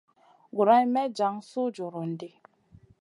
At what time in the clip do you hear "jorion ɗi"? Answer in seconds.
1.75-2.29